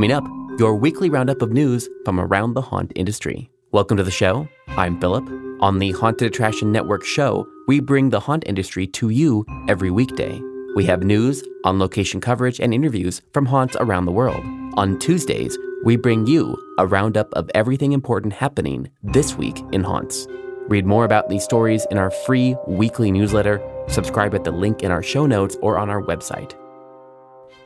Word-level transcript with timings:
Coming 0.00 0.12
up, 0.12 0.24
your 0.58 0.76
weekly 0.76 1.10
roundup 1.10 1.42
of 1.42 1.52
news 1.52 1.86
from 2.06 2.18
around 2.18 2.54
the 2.54 2.62
haunt 2.62 2.90
industry. 2.96 3.50
Welcome 3.70 3.98
to 3.98 4.02
the 4.02 4.10
show. 4.10 4.48
I'm 4.68 4.98
Philip. 4.98 5.28
On 5.60 5.78
the 5.78 5.90
Haunted 5.90 6.26
Attraction 6.26 6.72
Network 6.72 7.04
show, 7.04 7.46
we 7.68 7.80
bring 7.80 8.08
the 8.08 8.18
haunt 8.18 8.44
industry 8.46 8.86
to 8.86 9.10
you 9.10 9.44
every 9.68 9.90
weekday. 9.90 10.40
We 10.74 10.86
have 10.86 11.02
news, 11.02 11.44
on 11.64 11.78
location 11.78 12.18
coverage, 12.18 12.60
and 12.60 12.72
interviews 12.72 13.20
from 13.34 13.44
haunts 13.44 13.76
around 13.78 14.06
the 14.06 14.12
world. 14.12 14.42
On 14.78 14.98
Tuesdays, 14.98 15.58
we 15.84 15.96
bring 15.96 16.26
you 16.26 16.56
a 16.78 16.86
roundup 16.86 17.30
of 17.34 17.50
everything 17.54 17.92
important 17.92 18.32
happening 18.32 18.88
this 19.02 19.36
week 19.36 19.62
in 19.70 19.84
haunts. 19.84 20.26
Read 20.68 20.86
more 20.86 21.04
about 21.04 21.28
these 21.28 21.44
stories 21.44 21.86
in 21.90 21.98
our 21.98 22.10
free 22.10 22.56
weekly 22.66 23.12
newsletter. 23.12 23.60
Subscribe 23.88 24.34
at 24.34 24.44
the 24.44 24.50
link 24.50 24.82
in 24.82 24.92
our 24.92 25.02
show 25.02 25.26
notes 25.26 25.58
or 25.60 25.76
on 25.76 25.90
our 25.90 26.02
website. 26.02 26.54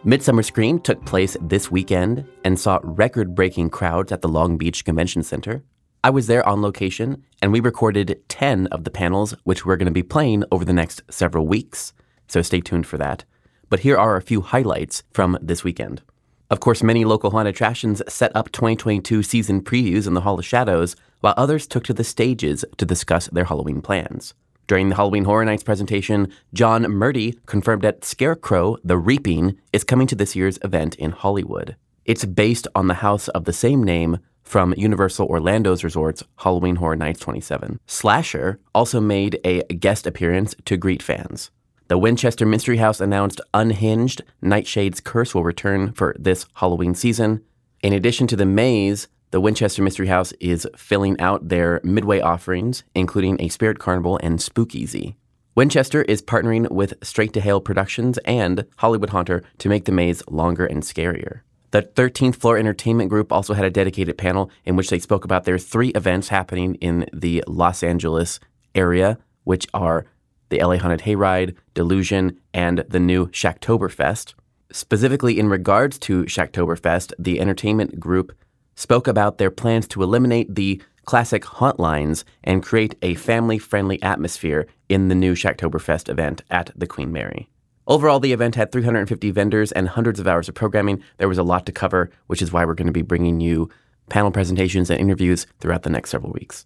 Midsummer 0.07 0.43
Scream 0.43 0.81
took 0.81 1.03
place 1.07 1.35
this 1.41 1.71
weekend 1.71 2.27
and 2.45 2.61
saw 2.61 2.79
record 2.83 3.35
breaking 3.35 3.71
crowds 3.71 4.13
at 4.13 4.21
the 4.21 4.29
Long 4.29 4.59
Beach 4.59 4.85
Convention 4.85 5.23
Center. 5.23 5.65
I 6.03 6.11
was 6.11 6.27
there 6.27 6.47
on 6.47 6.61
location 6.61 7.25
and 7.41 7.51
we 7.53 7.61
recorded 7.61 8.21
10 8.29 8.67
of 8.67 8.85
the 8.85 8.91
panels, 8.91 9.35
which 9.45 9.65
we're 9.65 9.79
going 9.79 9.87
to 9.87 9.93
be 9.93 10.03
playing 10.03 10.45
over 10.53 10.63
the 10.63 10.75
next 10.75 11.01
several 11.09 11.47
weeks. 11.47 11.95
So 12.29 12.43
stay 12.43 12.61
tuned 12.61 12.87
for 12.87 12.99
that. 12.99 13.25
But 13.71 13.81
here 13.81 13.97
are 13.97 14.17
a 14.17 14.23
few 14.23 14.43
highlights 14.43 15.05
from 15.11 15.39
this 15.41 15.65
weekend. 15.65 16.03
Of 16.51 16.61
course, 16.61 16.83
many 16.83 17.07
local 17.07 17.31
haunted 17.31 17.55
attractions 17.55 18.03
set 18.07 18.31
up 18.37 18.53
2022 18.53 19.23
season 19.23 19.63
previews 19.63 20.07
in 20.07 20.13
the 20.13 20.21
Hall 20.21 20.39
of 20.39 20.45
Shadows, 20.45 20.97
while 21.21 21.33
others 21.39 21.67
took 21.67 21.85
to 21.85 21.95
the 21.95 22.05
stages 22.05 22.63
to 22.77 22.85
discuss 22.85 23.29
their 23.29 23.47
Halloween 23.47 23.81
plans. 23.81 24.35
During 24.67 24.89
the 24.89 24.97
Halloween 24.97 25.25
Horror 25.25 25.45
Nights 25.45 25.63
presentation, 25.63 26.33
John 26.55 26.85
Murdy 26.85 27.39
confirmed 27.45 27.83
that 27.83 28.05
Scarecrow 28.05 28.79
The 28.83 28.97
Reaping 28.97 29.59
is 29.75 29.85
coming 29.85 30.07
to 30.07 30.15
this 30.15 30.35
year's 30.35 30.59
event 30.63 30.95
in 30.95 31.11
Hollywood. 31.11 31.77
It's 32.07 32.25
based 32.25 32.67
on 32.75 32.89
the 32.89 32.95
house 32.95 33.29
of 33.29 33.45
the 33.45 33.53
same 33.53 33.83
name 33.83 34.19
from 34.43 34.75
Universal 34.77 35.27
Orlando's 35.27 35.85
resort's 35.85 36.23
Halloween 36.39 36.77
Horror 36.77 36.97
Nights 36.97 37.21
27. 37.21 37.79
Slasher 37.87 38.59
also 38.75 39.01
made 39.01 39.39
a 39.45 39.63
guest 39.75 40.07
appearance 40.07 40.55
to 40.65 40.77
greet 40.77 41.03
fans. 41.03 41.51
The 41.89 41.99
Winchester 41.99 42.47
Mystery 42.47 42.79
House 42.79 43.01
announced 43.01 43.43
Unhinged 43.53 44.23
Nightshade's 44.43 45.01
Curse 45.01 45.35
will 45.35 45.45
return 45.45 45.93
for 45.93 46.17
this 46.19 46.47
Halloween 46.55 46.95
season. 46.95 47.45
In 47.83 47.93
addition 47.93 48.27
to 48.29 48.37
the 48.37 48.47
maze, 48.47 49.09
the 49.35 49.41
Winchester 49.41 49.83
Mystery 49.83 50.07
House 50.07 50.31
is 50.39 50.65
filling 50.77 51.21
out 51.21 51.49
their 51.49 51.81
midway 51.83 52.21
offerings, 52.21 52.85
including 52.95 53.37
a 53.41 53.49
Spirit 53.49 53.81
Carnival 53.81 54.17
and 54.23 54.39
Spookeasy. 54.39 55.17
Winchester 55.57 56.03
is 56.03 56.23
partnering 56.23 56.71
with 56.71 56.95
Straight 57.03 57.33
to 57.33 57.41
Hale 57.41 57.61
Productions 57.61 58.17
and 58.19 58.65
Hollywood 58.77 59.11
Haunter 59.11 59.43
to 59.59 59.69
make 59.69 59.87
the 59.87 59.91
maze 59.91 60.23
longer 60.29 60.67
and 60.67 60.85
scarier. 60.85 61.41
The 61.73 61.83
13th 61.83 62.37
Floor 62.37 62.59
Entertainment 62.59 63.11
Group 63.11 63.33
also 63.33 63.55
had 63.55 63.65
a 63.65 63.71
dedicated 63.71 64.17
panel 64.17 64.53
in 64.65 64.77
which 64.77 64.89
they 64.89 65.01
spoke 65.01 65.25
about 65.25 65.43
their 65.43 65.59
three 65.59 65.89
events 65.97 66.29
happening 66.29 66.77
in 66.77 67.09
the 67.13 67.43
Los 67.49 67.83
Angeles 67.83 68.39
area, 68.73 69.19
which 69.43 69.67
are 69.75 70.07
the 70.49 70.61
LA 70.63 70.77
Haunted 70.77 71.01
Hayride, 71.01 71.57
Delusion, 71.75 72.39
and 72.53 72.85
the 72.89 73.01
new 73.01 73.27
Shacktoberfest. 73.31 74.35
Specifically, 74.71 75.41
in 75.41 75.49
regards 75.49 75.99
to 75.99 76.23
Shacktoberfest, 76.23 77.13
the 77.19 77.41
entertainment 77.41 77.99
group 77.99 78.33
spoke 78.75 79.09
about 79.09 79.39
their 79.39 79.51
plans 79.51 79.87
to 79.89 80.03
eliminate 80.03 80.55
the 80.55 80.83
classic 81.05 81.45
haunt 81.45 81.79
lines 81.79 82.25
and 82.43 82.63
create 82.63 82.97
a 83.03 83.15
family 83.15 83.59
friendly 83.59 84.03
atmosphere 84.03 84.67
in 84.89 85.09
the 85.09 85.15
new 85.15 85.35
Shacktoberfest 85.35 86.09
event 86.09 86.43
at 86.51 86.71
the 86.75 86.87
Queen 86.87 87.13
Mary. 87.13 87.49
Overall, 87.87 88.21
the 88.21 88.33
event 88.33 88.55
had 88.55 88.73
350 88.73 89.31
vendors 89.31 89.71
and 89.73 89.89
hundreds 89.89 90.19
of 90.19 90.27
hours 90.27 90.49
of 90.49 90.55
programming. 90.55 91.03
There 91.19 91.29
was 91.29 91.39
a 91.39 91.43
lot 91.43 91.67
to 91.67 91.73
cover, 91.73 92.11
which 92.29 92.41
is 92.41 92.51
why 92.51 92.65
we're 92.65 92.75
going 92.75 92.87
to 92.87 92.93
be 92.93 93.03
bringing 93.03 93.41
you 93.41 93.69
panel 94.09 94.31
presentations 94.31 94.89
and 94.89 94.99
interviews 94.99 95.47
throughout 95.61 95.83
the 95.83 95.91
next 95.91 96.11
several 96.11 96.33
weeks. 96.33 96.65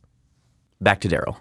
Back 0.81 1.01
to 1.01 1.09
Daryl. 1.09 1.37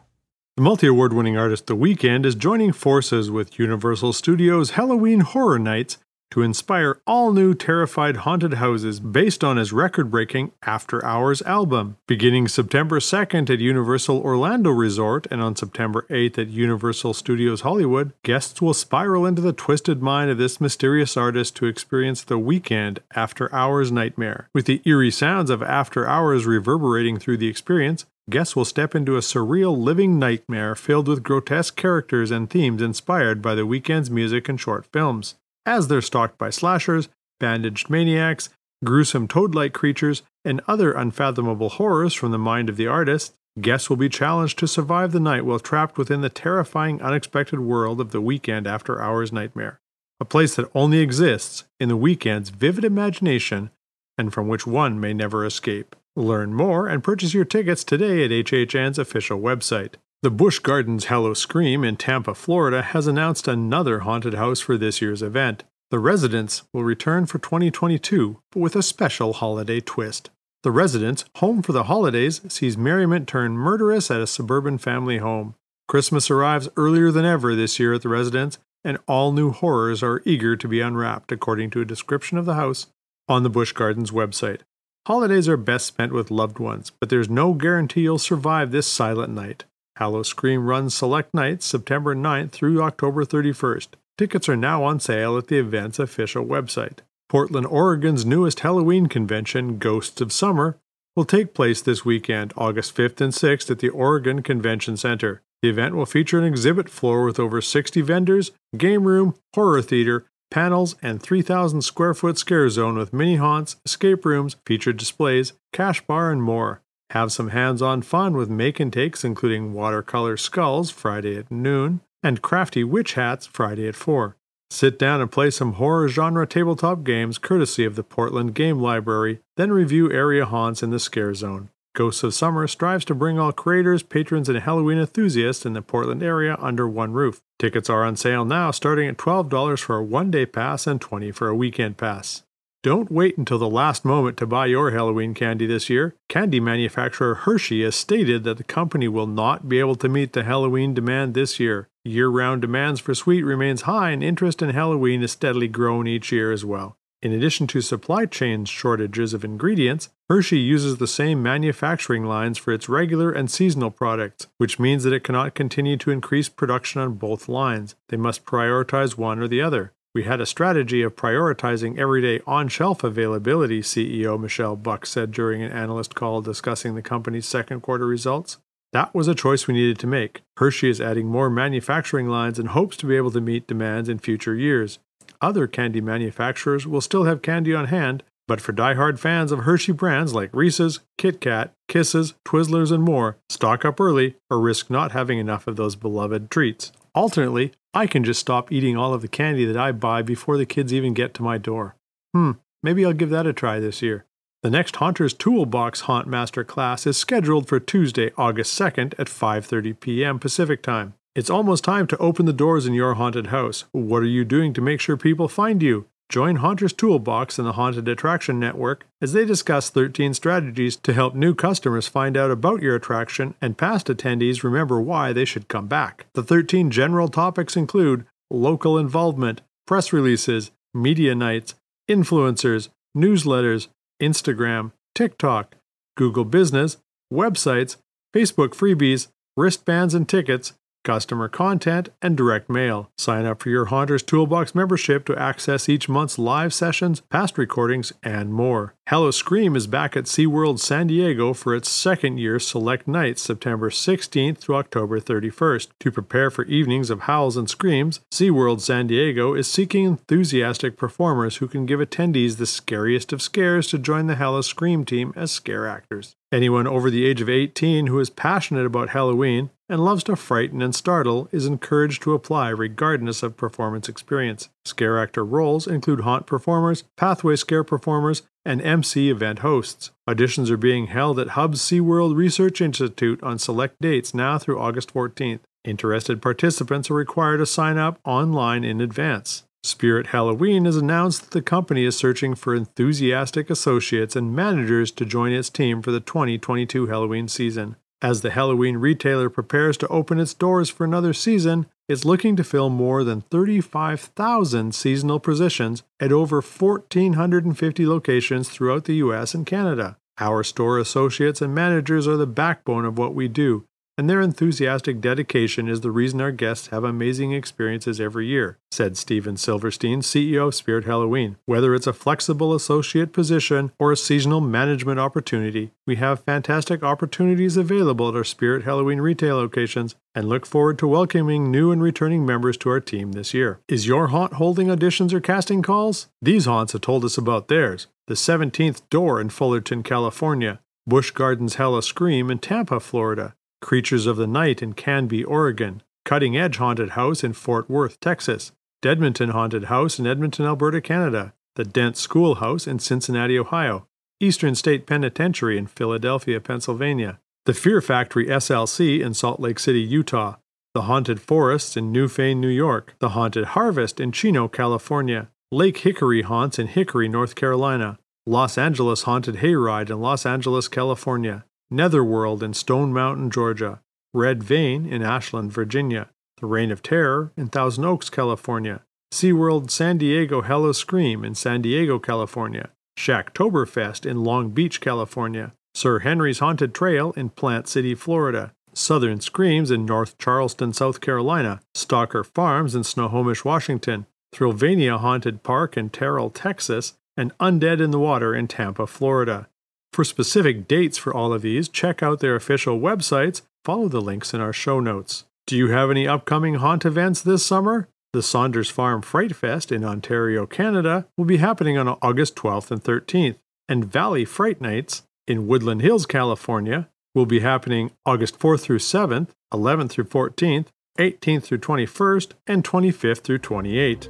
The 0.56 0.64
multi 0.64 0.88
award 0.88 1.14
winning 1.14 1.38
artist 1.38 1.68
The 1.68 1.76
Weeknd 1.76 2.26
is 2.26 2.34
joining 2.34 2.72
forces 2.72 3.30
with 3.30 3.60
Universal 3.60 4.14
Studios' 4.14 4.72
Halloween 4.72 5.20
Horror 5.20 5.60
Nights 5.60 6.00
to 6.32 6.42
inspire 6.42 7.02
all 7.08 7.34
new 7.34 7.54
terrified 7.54 8.18
haunted 8.18 8.56
houses 8.56 9.00
based 9.00 9.44
on 9.44 9.58
his 9.58 9.74
record 9.74 10.12
breaking 10.12 10.52
After 10.64 11.04
Hours 11.06 11.42
album. 11.44 11.98
Beginning 12.08 12.48
September 12.48 13.00
2nd 13.00 13.50
at 13.50 13.60
Universal 13.60 14.20
Orlando 14.22 14.70
Resort 14.72 15.28
and 15.32 15.42
on 15.42 15.56
September 15.56 16.06
8th 16.10 16.38
at 16.38 16.50
Universal 16.50 17.14
Studios 17.14 17.62
Hollywood, 17.62 18.14
guests 18.24 18.62
will 18.62 18.74
spiral 18.74 19.26
into 19.26 19.42
the 19.42 19.54
twisted 19.54 20.02
mind 20.02 20.30
of 20.30 20.38
this 20.38 20.62
mysterious 20.62 21.16
artist 21.16 21.56
to 21.56 21.66
experience 21.66 22.24
the 22.24 22.40
Weeknd 22.40 23.00
After 23.16 23.54
Hours 23.54 23.92
nightmare. 23.92 24.50
With 24.54 24.66
the 24.66 24.82
eerie 24.86 25.12
sounds 25.12 25.50
of 25.50 25.64
After 25.64 26.08
Hours 26.08 26.46
reverberating 26.46 27.20
through 27.20 27.38
the 27.38 27.48
experience, 27.48 28.06
guests 28.30 28.56
will 28.56 28.66
step 28.66 28.94
into 28.94 29.16
a 29.16 29.22
surreal 29.22 29.78
living 29.78 30.20
nightmare 30.20 30.76
filled 30.76 31.08
with 31.08 31.24
grotesque 31.24 31.76
characters 31.76 32.32
and 32.32 32.50
themes 32.50 32.82
inspired 32.82 33.42
by 33.42 33.56
the 33.56 33.66
Weeknd's 33.66 34.12
music 34.12 34.50
and 34.50 34.60
short 34.60 34.86
films. 34.92 35.36
As 35.68 35.90
they're 35.90 36.02
stalked 36.02 36.38
by 36.38 36.50
slashers, 36.50 37.10
bandaged 37.42 37.90
maniacs, 37.90 38.48
gruesome 38.86 39.28
toad 39.28 39.54
like 39.54 39.74
creatures, 39.74 40.24
and 40.46 40.62
other 40.66 40.94
unfathomable 40.94 41.68
horrors 41.68 42.14
from 42.14 42.32
the 42.32 42.38
mind 42.38 42.70
of 42.70 42.78
the 42.78 42.88
artist, 42.88 43.34
guests 43.60 43.90
will 43.90 43.98
be 43.98 44.08
challenged 44.08 44.58
to 44.60 44.68
survive 44.68 45.12
the 45.12 45.20
night 45.20 45.44
while 45.44 45.60
trapped 45.60 45.98
within 45.98 46.22
the 46.22 46.30
terrifying, 46.30 47.02
unexpected 47.02 47.60
world 47.60 48.00
of 48.00 48.12
the 48.12 48.22
Weeknd 48.22 48.66
After 48.66 49.02
Hours 49.02 49.34
Nightmare. 49.34 49.82
A 50.22 50.26
place 50.26 50.56
that 50.56 50.72
only 50.74 51.00
exists 51.00 51.66
in 51.82 51.90
the 51.90 51.98
Weeknd's 51.98 52.50
vivid 52.50 52.86
imagination 52.86 53.70
and 54.18 54.34
from 54.34 54.48
which 54.48 54.66
one 54.66 55.02
may 55.02 55.14
never 55.14 55.46
escape. 55.46 55.98
Learn 56.16 56.54
more 56.54 56.88
and 56.88 57.04
purchase 57.04 57.34
your 57.34 57.46
tickets 57.46 57.84
today 57.84 58.24
at 58.24 58.32
HHN's 58.32 58.98
official 58.98 59.40
website. 59.40 59.96
The 60.24 60.32
Busch 60.32 60.58
Gardens 60.58 61.06
Howl-O-Scream 61.06 61.84
in 61.84 61.96
Tampa, 61.96 62.34
Florida 62.34 62.82
has 62.82 63.06
announced 63.06 63.48
another 63.48 64.00
haunted 64.00 64.34
house 64.34 64.60
for 64.60 64.76
this 64.76 65.00
year's 65.00 65.22
event. 65.22 65.64
The 65.92 66.00
Residence 66.00 66.64
will 66.74 66.84
return 66.84 67.28
for 67.28 67.38
2022, 67.38 68.40
but 68.52 68.60
with 68.60 68.76
a 68.76 68.82
special 68.82 69.34
holiday 69.34 69.80
twist. 69.80 70.32
The 70.64 70.72
Residence, 70.72 71.24
home 71.36 71.62
for 71.62 71.72
the 71.72 71.84
holidays, 71.84 72.42
sees 72.48 72.76
merriment 72.76 73.28
turn 73.28 73.52
murderous 73.52 74.10
at 74.10 74.20
a 74.20 74.26
suburban 74.26 74.80
family 74.80 75.20
home. 75.20 75.54
Christmas 75.88 76.32
arrives 76.32 76.68
earlier 76.76 77.12
than 77.12 77.24
ever 77.24 77.54
this 77.54 77.80
year 77.80 77.94
at 77.94 78.02
the 78.02 78.10
Residence, 78.10 78.58
and 78.84 78.98
all 79.08 79.32
new 79.32 79.52
horrors 79.52 80.02
are 80.02 80.24
eager 80.26 80.56
to 80.56 80.68
be 80.68 80.82
unwrapped, 80.82 81.32
according 81.32 81.70
to 81.70 81.82
a 81.82 81.86
description 81.86 82.40
of 82.40 82.46
the 82.46 82.56
house 82.56 82.88
on 83.30 83.44
the 83.44 83.52
Busch 83.52 83.72
Gardens 83.72 84.10
website. 84.10 84.62
Holidays 85.06 85.48
are 85.48 85.58
best 85.58 85.86
spent 85.86 86.12
with 86.12 86.32
loved 86.32 86.58
ones, 86.58 86.92
but 87.00 87.10
there's 87.10 87.30
no 87.30 87.54
guarantee 87.54 88.02
you'll 88.02 88.18
survive 88.18 88.72
this 88.72 88.88
silent 88.88 89.32
night. 89.32 89.66
Howl-O-Scream 89.98 90.66
runs 90.66 90.96
select 90.96 91.34
nights 91.34 91.66
September 91.66 92.16
9th 92.16 92.52
through 92.52 92.82
October 92.82 93.26
31st. 93.26 93.90
Tickets 94.18 94.50
are 94.50 94.58
now 94.58 94.84
on 94.84 95.00
sale 95.00 95.38
at 95.38 95.48
the 95.48 95.60
event's 95.60 96.00
official 96.00 96.46
website. 96.46 97.00
Portland, 97.30 97.68
Oregon's 97.68 98.26
newest 98.26 98.62
Halloween 98.62 99.08
convention, 99.08 99.78
Ghosts 99.78 100.22
of 100.22 100.32
Summer, 100.32 100.78
will 101.16 101.26
take 101.26 101.54
place 101.54 101.82
this 101.82 102.06
weekend, 102.06 102.54
August 102.56 102.96
5th 102.96 103.22
and 103.22 103.34
6th, 103.34 103.70
at 103.70 103.80
the 103.80 103.90
Oregon 103.90 104.42
Convention 104.42 104.98
Center. 104.98 105.42
The 105.62 105.70
event 105.70 105.96
will 105.96 106.06
feature 106.06 106.38
an 106.38 106.46
exhibit 106.46 106.90
floor 106.90 107.26
with 107.26 107.40
over 107.40 107.62
60 107.62 108.02
vendors, 108.02 108.52
game 108.78 109.06
room, 109.06 109.36
horror 109.56 109.82
theater, 109.82 110.26
panels, 110.52 110.96
and 111.02 111.22
3,000 111.22 111.82
square 111.82 112.14
foot 112.14 112.38
scare 112.38 112.70
zone 112.70 112.98
with 112.98 113.14
mini 113.14 113.36
haunts, 113.36 113.78
escape 113.86 114.26
rooms, 114.26 114.56
featured 114.66 114.98
displays, 114.98 115.54
cash 115.74 116.06
bar, 116.06 116.32
and 116.32 116.44
more. 116.44 116.82
Have 117.12 117.32
some 117.32 117.50
hands 117.50 117.82
on 117.82 118.02
fun 118.02 118.36
with 118.36 118.50
make 118.50 118.80
and 118.80 118.92
takes, 118.92 119.24
including 119.24 119.74
watercolor 119.74 120.36
skulls 120.36 120.92
Friday 120.92 121.38
at 121.38 121.50
noon 121.50 122.02
and 122.22 122.42
crafty 122.42 122.84
witch 122.84 123.14
hats 123.14 123.46
Friday 123.46 123.88
at 123.88 123.96
4. 123.96 124.36
Sit 124.70 125.00
down 125.00 125.22
and 125.22 125.32
play 125.32 125.50
some 125.50 125.74
horror 125.74 126.10
genre 126.10 126.46
tabletop 126.46 127.06
games 127.06 127.38
courtesy 127.38 127.86
of 127.86 127.96
the 127.96 128.04
Portland 128.04 128.54
Game 128.54 128.80
Library, 128.80 129.40
then 129.56 129.72
review 129.72 130.12
area 130.12 130.46
haunts 130.46 130.84
in 130.84 130.90
the 130.90 131.00
scare 131.00 131.34
zone. 131.34 131.70
Ghosts 131.96 132.24
of 132.24 132.34
Summer 132.34 132.68
strives 132.68 133.06
to 133.06 133.16
bring 133.16 133.40
all 133.40 133.54
creators, 133.54 134.04
patrons, 134.04 134.50
and 134.50 134.60
Halloween 134.60 135.00
enthusiasts 135.00 135.66
in 135.66 135.74
the 135.74 135.82
Portland 135.82 136.22
area 136.22 136.58
under 136.60 136.88
one 136.88 137.14
roof. 137.14 137.42
Tickets 137.58 137.90
are 137.90 138.04
on 138.04 138.18
sale 138.18 138.44
now, 138.44 138.70
starting 138.72 139.08
at 139.08 139.18
$12 139.18 139.80
for 139.80 139.96
a 139.96 140.04
one 140.04 140.30
day 140.30 140.46
pass 140.46 140.86
and 140.86 141.00
20 141.00 141.32
for 141.32 141.48
a 141.48 141.56
weekend 141.56 141.98
pass. 141.98 142.44
Don't 142.88 143.12
wait 143.12 143.38
until 143.38 143.60
the 143.60 143.68
last 143.68 144.06
moment 144.06 144.38
to 144.38 144.48
buy 144.48 144.68
your 144.68 144.92
Halloween 144.92 145.34
candy 145.34 145.66
this 145.66 145.90
year. 145.90 146.16
Candy 146.30 146.62
manufacturer 146.62 147.36
Hershey 147.36 147.84
has 147.84 147.98
stated 147.98 148.46
that 148.46 148.56
the 148.56 148.64
company 148.64 149.10
will 149.10 149.28
not 149.28 149.68
be 149.68 149.82
able 149.82 149.98
to 149.98 150.08
meet 150.08 150.32
the 150.32 150.46
Halloween 150.46 150.94
demand 150.94 151.34
this 151.34 151.60
year. 151.60 151.90
Year 152.06 152.30
round 152.30 152.62
demands 152.62 153.02
for 153.02 153.14
sweet 153.14 153.44
remains 153.44 153.82
high, 153.82 154.12
and 154.12 154.24
interest 154.24 154.62
in 154.62 154.70
Halloween 154.70 155.22
is 155.22 155.34
steadily 155.34 155.68
grown 155.68 156.08
each 156.08 156.32
year 156.32 156.54
as 156.54 156.64
well. 156.64 156.96
In 157.22 157.34
addition 157.34 157.68
to 157.68 157.82
supply 157.82 158.26
chain 158.26 158.64
shortages 158.64 159.34
of 159.34 159.44
ingredients, 159.44 160.08
Hershey 160.30 160.60
uses 160.60 160.96
the 160.96 161.08
same 161.08 161.44
manufacturing 161.44 162.24
lines 162.24 162.58
for 162.58 162.72
its 162.72 162.88
regular 162.88 163.34
and 163.34 163.52
seasonal 163.52 163.92
products, 163.92 164.48
which 164.60 164.80
means 164.80 165.04
that 165.04 165.12
it 165.12 165.26
cannot 165.26 165.56
continue 165.56 165.98
to 165.98 166.12
increase 166.12 166.48
production 166.48 167.02
on 167.02 167.16
both 167.16 167.50
lines. 167.50 167.96
They 168.08 168.18
must 168.18 168.46
prioritize 168.46 169.18
one 169.18 169.40
or 169.40 169.50
the 169.50 169.62
other. 169.62 169.92
We 170.18 170.24
had 170.24 170.42
a 170.42 170.48
strategy 170.48 171.04
of 171.04 171.16
prioritizing 171.16 172.00
everyday 172.00 172.42
on 172.48 172.70
shelf 172.70 173.04
availability, 173.04 173.82
CEO 173.82 174.40
Michelle 174.40 174.76
Buck 174.76 175.06
said 175.06 175.32
during 175.32 175.62
an 175.62 175.72
analyst 175.72 176.16
call 176.16 176.42
discussing 176.42 176.96
the 176.96 177.04
company's 177.04 177.46
second 177.46 177.82
quarter 177.82 178.08
results. 178.08 178.58
That 178.94 179.14
was 179.14 179.28
a 179.28 179.36
choice 179.36 179.68
we 179.68 179.76
needed 179.76 180.00
to 180.00 180.08
make. 180.08 180.42
Hershey 180.58 180.90
is 180.90 181.00
adding 181.00 181.28
more 181.28 181.52
manufacturing 181.52 182.30
lines 182.30 182.58
and 182.58 182.70
hopes 182.70 182.98
to 182.98 183.06
be 183.06 183.16
able 183.16 183.30
to 183.30 183.40
meet 183.40 183.68
demands 183.68 184.10
in 184.10 184.18
future 184.18 184.56
years. 184.56 184.98
Other 185.40 185.68
candy 185.68 186.02
manufacturers 186.02 186.88
will 186.88 187.02
still 187.02 187.26
have 187.26 187.44
candy 187.44 187.76
on 187.76 187.86
hand, 187.86 188.24
but 188.48 188.60
for 188.60 188.72
die-hard 188.72 189.20
fans 189.20 189.52
of 189.52 189.66
Hershey 189.66 189.92
brands 189.92 190.34
like 190.34 190.50
Reese's, 190.52 191.02
Kit 191.20 191.40
Kat, 191.40 191.74
Kisses, 191.88 192.34
Twizzlers, 192.44 192.92
and 192.92 193.04
more, 193.04 193.38
stock 193.50 193.86
up 193.86 194.02
early 194.02 194.36
or 194.50 194.60
risk 194.60 194.90
not 194.90 195.12
having 195.12 195.38
enough 195.38 195.68
of 195.68 195.76
those 195.76 195.96
beloved 195.96 196.50
treats. 196.50 196.92
Alternately, 197.18 197.72
I 197.96 198.06
can 198.06 198.24
just 198.24 198.40
stop 198.40 198.72
eating 198.72 198.96
all 198.96 199.12
of 199.12 199.24
the 199.24 199.28
candy 199.28 199.66
that 199.66 199.76
I 199.76 199.92
buy 199.92 200.22
before 200.22 200.56
the 200.56 200.68
kids 200.68 200.94
even 200.94 201.16
get 201.16 201.34
to 201.34 201.42
my 201.42 201.58
door. 201.58 201.96
Hmm, 202.32 202.52
maybe 202.84 203.04
I'll 203.04 203.14
give 203.14 203.32
that 203.32 203.48
a 203.48 203.54
try 203.54 203.80
this 203.80 204.04
year. 204.04 204.26
The 204.62 204.70
next 204.70 204.98
Haunter's 204.98 205.34
Toolbox 205.34 206.02
Haunt 206.02 206.28
Master 206.28 206.64
class 206.64 207.08
is 207.08 207.18
scheduled 207.18 207.68
for 207.68 207.80
Tuesday, 207.80 208.30
August 208.38 208.80
2nd 208.80 209.16
at 209.18 209.30
5:30 209.30 210.00
p.m. 210.00 210.38
Pacific 210.38 210.84
Time. 210.84 211.16
It's 211.34 211.50
almost 211.50 211.84
time 211.84 212.06
to 212.06 212.18
open 212.20 212.46
the 212.46 212.54
doors 212.54 212.86
in 212.86 212.94
your 212.94 213.16
haunted 213.16 213.48
house. 213.48 213.86
What 213.94 214.22
are 214.22 214.34
you 214.38 214.46
doing 214.46 214.72
to 214.74 214.82
make 214.82 215.02
sure 215.02 215.18
people 215.18 215.48
find 215.48 215.82
you? 215.82 216.06
Join 216.30 216.58
Haunter's 216.58 216.92
Toolbox 216.92 217.58
and 217.58 217.66
the 217.66 217.74
Haunted 217.74 218.08
Attraction 218.10 218.60
Network 218.60 219.06
as 219.22 219.32
they 219.32 219.46
discuss 219.46 219.90
13 219.90 220.34
strategies 220.34 220.98
to 220.98 221.14
help 221.14 221.36
new 221.36 221.56
customers 221.56 222.10
find 222.10 222.36
out 222.36 222.52
about 222.52 222.82
your 222.82 222.96
attraction 222.96 223.54
and 223.62 223.78
past 223.78 224.08
attendees 224.08 224.62
remember 224.62 225.00
why 225.00 225.32
they 225.32 225.46
should 225.46 225.70
come 225.70 225.88
back. 225.88 226.26
The 226.34 226.44
13 226.44 226.92
general 226.92 227.30
topics 227.30 227.78
include 227.78 228.26
local 228.52 228.98
involvement, 228.98 229.62
press 229.86 230.12
releases, 230.12 230.72
media 230.94 231.34
nights, 231.34 231.76
influencers, 232.10 232.90
newsletters, 233.16 233.88
Instagram, 234.22 234.92
TikTok, 235.16 235.76
Google 236.18 236.46
Business, 236.46 236.98
websites, 237.32 237.96
Facebook 238.36 238.70
freebies, 238.70 239.28
wristbands 239.56 240.14
and 240.14 240.28
tickets, 240.28 240.74
customer 241.08 241.48
content, 241.48 242.10
and 242.22 242.36
direct 242.36 242.70
mail. 242.70 243.10
Sign 243.18 243.46
up 243.46 243.64
for 243.64 243.70
your 243.70 243.86
Haunters 243.86 244.22
Toolbox 244.22 244.76
membership 244.76 245.26
to 245.26 245.40
access 245.40 245.88
each 245.88 246.10
month's 246.10 246.38
live 246.38 246.74
sessions, 246.74 247.22
past 247.22 247.58
recordings, 247.58 248.12
and 248.22 248.54
more. 248.54 248.94
Howl-O-Scream 249.08 249.78
is 249.78 249.88
back 249.88 250.18
at 250.18 250.26
SeaWorld 250.26 250.80
San 250.82 251.08
Diego 251.08 251.54
for 251.54 251.74
its 251.74 251.90
second 251.90 252.40
year 252.40 252.60
select 252.60 253.08
nights, 253.08 253.42
September 253.42 253.90
16th 253.90 254.58
through 254.58 254.76
October 254.76 255.22
31st. 255.22 255.88
To 256.02 256.12
prepare 256.12 256.52
for 256.52 256.66
evenings 256.66 257.10
of 257.10 257.22
howls 257.22 257.56
and 257.56 257.70
screams, 257.70 258.20
SeaWorld 258.30 258.82
San 258.82 259.08
Diego 259.08 259.54
is 259.54 259.72
seeking 259.72 260.04
enthusiastic 260.04 260.98
performers 260.98 261.58
who 261.58 261.70
can 261.70 261.86
give 261.86 262.02
attendees 262.02 262.58
the 262.58 262.66
scariest 262.66 263.32
of 263.32 263.42
scares 263.42 263.88
to 263.88 263.98
join 263.98 264.28
the 264.28 264.36
Howl-O-Scream 264.36 265.06
team 265.06 265.32
as 265.38 265.54
scare 265.54 265.88
actors. 265.88 266.36
Anyone 266.50 266.88
over 266.88 267.10
the 267.10 267.26
age 267.26 267.42
of 267.42 267.50
18 267.50 268.08
who 268.08 268.20
is 268.20 268.30
passionate 268.30 268.86
about 268.86 269.10
Halloween 269.10 269.70
and 269.90 270.04
loves 270.04 270.24
to 270.26 270.38
frighten 270.38 270.82
and 270.82 270.96
startle 270.96 271.50
is 271.52 271.66
encouraged 271.66 272.24
to 272.24 272.34
apply 272.34 272.70
regardless 272.70 273.44
of 273.44 273.58
performance 273.58 274.08
experience. 274.08 274.70
Scare 274.86 275.20
actor 275.20 275.44
roles 275.44 275.88
include 275.88 276.22
haunt 276.22 276.46
performers, 276.46 277.04
pathway 277.18 277.58
scare 277.58 277.84
performers, 277.84 278.44
and 278.64 278.82
MC 278.82 279.30
event 279.30 279.60
hosts. 279.60 280.12
Auditions 280.28 280.70
are 280.70 280.78
being 280.78 281.08
held 281.08 281.38
at 281.38 281.50
Hubbs 281.50 281.82
SeaWorld 281.82 282.36
Research 282.36 282.80
Institute 282.80 283.44
on 283.44 283.60
select 283.60 284.00
dates 284.00 284.34
now 284.34 284.58
through 284.58 284.80
August 284.80 285.14
14th. 285.14 285.60
Interested 285.84 286.42
participants 286.42 287.12
are 287.12 287.16
required 287.16 287.58
to 287.58 287.66
sign 287.66 287.98
up 287.98 288.20
online 288.24 288.86
in 288.86 289.02
advance. 289.02 289.64
Spirit 289.88 290.28
Halloween 290.28 290.86
has 290.86 290.98
announced 290.98 291.42
that 291.42 291.52
the 291.52 291.62
company 291.62 292.04
is 292.04 292.18
searching 292.18 292.54
for 292.54 292.76
enthusiastic 292.76 293.70
associates 293.70 294.36
and 294.36 294.56
managers 294.56 295.12
to 295.12 295.26
join 295.26 295.52
its 295.52 295.70
team 295.70 296.02
for 296.02 296.12
the 296.12 296.20
2022 296.20 297.08
Halloween 297.08 297.48
season. 297.48 297.96
As 298.22 298.42
the 298.42 298.50
Halloween 298.50 298.98
retailer 298.98 299.50
prepares 299.50 299.96
to 299.98 300.08
open 300.08 300.40
its 300.40 300.54
doors 300.54 300.90
for 300.90 301.04
another 301.04 301.34
season, 301.34 301.86
it's 302.10 302.26
looking 302.26 302.56
to 302.56 302.64
fill 302.64 302.90
more 302.90 303.24
than 303.24 303.42
35,000 303.42 304.96
seasonal 304.96 305.40
positions 305.40 306.04
at 306.20 306.32
over 306.32 306.58
1,450 306.62 308.08
locations 308.08 308.70
throughout 308.70 309.06
the 309.06 309.16
US 309.16 309.54
and 309.54 309.66
Canada. 309.66 310.18
Our 310.40 310.64
store 310.64 311.00
associates 311.00 311.62
and 311.62 311.76
managers 311.76 312.28
are 312.28 312.38
the 312.38 312.48
backbone 312.48 313.06
of 313.06 313.18
what 313.18 313.36
we 313.36 313.48
do, 313.48 313.86
and 314.18 314.28
their 314.28 314.42
enthusiastic 314.42 315.22
dedication 315.22 315.88
is 315.88 316.02
the 316.02 316.10
reason 316.10 316.42
our 316.42 316.52
guests 316.52 316.88
have 316.88 317.04
amazing 317.04 317.52
experiences 317.52 318.20
every 318.20 318.48
year, 318.48 318.80
said 318.90 319.16
Steven 319.16 319.56
Silverstein, 319.58 320.22
CEO 320.22 320.70
of 320.70 320.76
Spirit 320.76 321.06
Halloween. 321.06 321.58
Whether 321.66 321.94
it's 321.94 322.08
a 322.08 322.14
flexible 322.14 322.74
associate 322.74 323.32
position 323.32 323.92
or 324.00 324.12
a 324.12 324.18
seasonal 324.18 324.60
management 324.60 325.20
opportunity, 325.20 325.92
we 326.08 326.16
have 326.16 326.44
fantastic 326.44 327.04
opportunities 327.04 327.78
available 327.78 328.30
at 328.30 328.36
our 328.36 328.44
Spirit 328.44 328.86
Halloween 328.86 329.22
retail 329.22 329.58
locations 329.58 330.16
and 330.34 330.50
look 330.50 330.66
forward 330.66 330.98
to 331.00 331.08
welcoming 331.08 331.70
new 331.70 331.92
and 331.92 332.02
returning 332.02 332.46
members 332.46 332.78
to 332.78 332.90
our 332.90 333.00
team 333.00 333.34
this 333.34 333.54
year. 333.54 333.80
Is 333.88 334.08
your 334.08 334.28
haunt 334.28 334.54
holding 334.54 334.88
auditions 334.88 335.32
or 335.32 335.40
casting 335.40 335.84
calls? 335.84 336.28
These 336.42 336.66
haunts 336.66 336.94
have 336.94 337.02
told 337.02 337.24
us 337.24 337.38
about 337.38 337.68
theirs. 337.68 338.08
The 338.26 338.34
17th 338.34 339.02
Door 339.10 339.42
in 339.42 339.50
Fullerton, 339.50 340.02
California, 340.02 340.80
Busch 341.06 341.32
Gardens 341.32 341.76
Howl-O-Scream 341.76 342.52
in 342.52 342.60
Tampa, 342.60 343.00
Florida, 343.00 343.56
Creatures 343.82 344.26
of 344.26 344.38
the 344.38 344.48
Night 344.48 344.82
in 344.82 344.94
Canby, 344.94 345.44
Oregon, 345.44 346.02
Cutting 346.26 346.58
Edge 346.58 346.78
Haunted 346.78 347.12
House 347.12 347.44
in 347.44 347.54
Fort 347.54 347.90
Worth, 347.90 348.20
Texas, 348.20 348.72
Dedmonton 349.04 349.52
Haunted 349.52 349.86
House 349.86 350.20
in 350.20 350.26
Edmonton, 350.26 350.66
Alberta, 350.66 351.00
Canada, 351.00 351.54
the 351.76 351.86
Dent 351.86 352.18
Schoolhouse 352.18 352.88
in 352.88 353.00
Cincinnati, 353.00 353.58
Ohio, 353.58 354.08
Eastern 354.40 354.76
State 354.76 355.06
Penitentiary 355.06 355.78
in 355.78 355.88
Philadelphia, 355.88 356.60
Pennsylvania, 356.60 357.40
the 357.66 357.74
Fear 357.74 358.02
Factory 358.02 358.48
SLC 358.48 359.22
in 359.24 359.34
Salt 359.34 359.60
Lake 359.60 359.78
City, 359.78 360.02
Utah, 360.02 360.56
the 360.94 361.04
Haunted 361.04 361.40
Forests 361.40 361.96
in 361.96 362.12
Newfane, 362.12 362.58
New 362.58 362.68
York, 362.68 363.16
the 363.20 363.30
Haunted 363.30 363.66
Harvest 363.66 364.20
in 364.20 364.32
Chino, 364.32 364.68
California, 364.68 365.50
Lake 365.72 365.98
Hickory 366.00 366.42
Haunts 366.42 366.80
in 366.80 366.88
Hickory, 366.88 367.28
North 367.28 367.54
Carolina, 367.56 368.18
Los 368.46 368.78
Angeles 368.78 369.24
Haunted 369.24 369.58
Hayride 369.58 370.10
in 370.10 370.20
Los 370.20 370.46
Angeles, 370.46 370.88
California, 370.88 371.66
Netherworld 371.90 372.62
in 372.62 372.74
Stone 372.74 373.14
Mountain, 373.14 373.50
Georgia, 373.50 374.02
Red 374.34 374.62
Vein 374.62 375.06
in 375.06 375.24
Ashland, 375.24 375.72
Virginia, 375.72 376.30
The 376.60 376.68
Reign 376.68 376.92
of 376.92 377.02
Terror 377.02 377.52
in 377.56 377.68
Thousand 377.70 378.06
Oaks, 378.06 378.30
California, 378.30 379.02
SeaWorld 379.34 379.90
San 379.90 380.18
Diego 380.18 380.62
Howl-O-Scream 380.62 381.44
in 381.44 381.56
San 381.56 381.82
Diego, 381.82 382.20
California, 382.20 382.90
Shacktoberfest 383.18 384.26
in 384.26 384.44
Long 384.44 384.72
Beach, 384.72 385.02
California, 385.02 385.74
Sir 385.96 386.20
Henry's 386.20 386.60
Haunted 386.60 386.94
Trail 386.94 387.34
in 387.38 387.50
Plant 387.50 387.88
City, 387.88 388.16
Florida, 388.16 388.74
Southern 388.94 389.40
Screams 389.40 389.92
in 389.92 390.06
North 390.06 390.38
Charleston, 390.38 390.94
South 390.94 391.22
Carolina, 391.22 391.82
Stalker 391.94 392.44
Farms 392.44 392.96
in 392.96 393.04
Snohomish, 393.04 393.64
Washington, 393.64 394.26
Thrillvania 394.54 395.18
Haunted 395.20 395.64
Park 395.64 395.98
in 395.98 396.10
Terrell, 396.10 396.50
Texas, 396.50 397.14
and 397.36 397.56
Undead 397.60 398.02
in 398.02 398.12
the 398.12 398.20
Water 398.20 398.56
in 398.56 398.68
Tampa, 398.68 399.06
Florida. 399.08 399.68
For 400.14 400.24
specific 400.24 400.88
dates 400.88 401.18
for 401.18 401.34
all 401.34 401.54
of 401.54 401.62
these, 401.62 401.90
check 401.90 402.24
out 402.24 402.40
their 402.40 402.56
official 402.56 403.00
websites, 403.00 403.62
follow 403.86 404.08
the 404.08 404.22
links 404.22 404.54
in 404.54 404.62
our 404.62 404.74
show 404.74 405.00
notes. 405.00 405.46
Do 405.68 405.78
you 405.78 405.90
have 405.90 406.10
any 406.10 406.28
upcoming 406.28 406.76
haunt 406.76 407.06
events 407.06 407.42
this 407.42 407.66
summer? 407.66 408.08
The 408.34 408.44
Saunders 408.44 408.90
Farm 408.90 409.22
Fright 409.22 409.56
Fest 409.56 409.92
in 409.92 410.04
Ontario, 410.04 410.66
Canada 410.66 411.28
will 411.38 411.46
be 411.46 411.58
happening 411.58 411.98
on 411.98 412.08
August 412.22 412.56
12th 412.56 412.92
and 412.92 413.04
13th, 413.04 413.58
and 413.88 414.06
Valley 414.06 414.46
Fright 414.46 414.82
Nights 414.82 415.24
in 415.48 415.68
Woodland 415.68 416.02
Hills, 416.02 416.26
California 416.26 417.10
will 417.34 417.46
be 417.46 417.60
happening 417.60 418.12
August 418.26 418.60
4th 418.60 418.82
through 418.82 419.00
7th, 419.00 419.50
11th 419.74 420.10
through 420.10 420.26
14th, 420.26 420.88
18th 421.20 421.64
through 421.64 421.78
21st, 421.78 422.52
and 422.66 422.84
25th 422.84 423.40
through 423.40 423.60
28th. 423.60 424.30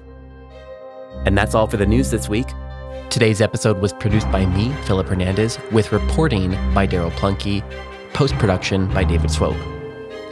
And 1.26 1.38
that's 1.38 1.56
all 1.56 1.68
for 1.68 1.78
the 1.78 1.86
news 1.86 2.12
this 2.12 2.30
week. 2.30 2.48
Today's 3.10 3.42
episode 3.42 3.80
was 3.80 3.94
produced 3.94 4.30
by 4.32 4.46
me, 4.46 4.74
Philip 4.84 5.08
Hernandez, 5.08 5.58
with 5.72 5.94
reporting 5.94 6.52
by 6.74 6.86
Daryl 6.86 7.10
Plunkey, 7.12 7.64
post 8.14 8.34
production 8.36 8.88
by 8.94 9.06
David 9.06 9.32
Swope. 9.32 9.56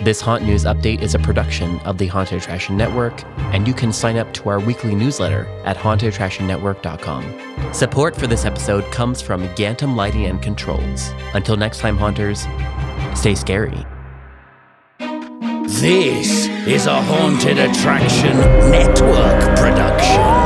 This 0.02 0.20
Haunt 0.20 0.44
News 0.44 0.66
Update 0.66 1.02
is 1.02 1.16
a 1.16 1.20
production 1.20 1.80
of 1.80 1.98
the 1.98 2.08
Haunted 2.08 2.42
Attraction 2.42 2.76
Network, 2.76 3.24
and 3.54 3.66
you 3.66 3.74
can 3.74 3.94
sign 3.94 4.18
up 4.18 4.34
to 4.34 4.50
our 4.50 4.60
weekly 4.60 4.94
newsletter 4.94 5.48
at 5.64 5.78
hauntedattractionnetwork.com. 5.78 7.74
Support 7.74 8.14
for 8.16 8.28
this 8.28 8.44
episode 8.44 8.84
comes 8.92 9.22
from 9.22 9.48
Gantom 9.56 9.96
Lighting 9.96 10.26
and 10.26 10.42
Controls. 10.42 11.12
Until 11.34 11.56
next 11.56 11.80
time, 11.80 11.98
Haunters, 11.98 12.46
stay 13.18 13.36
scary. 13.36 13.86
This 15.00 16.48
is 16.68 16.88
a 16.88 17.02
Haunted 17.02 17.58
Attraction 17.58 18.38
Network 18.70 19.58
production. 19.58 20.45